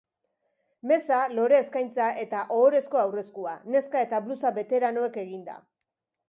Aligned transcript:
Meza, 0.91 1.17
lore-eskaintza 1.39 2.07
eta 2.21 2.39
ohorezko 2.55 3.03
aurreskua, 3.03 3.53
neska 3.75 4.03
eta 4.07 4.23
blusa 4.29 4.53
beteranoek 4.57 5.21
eginda. 5.27 5.61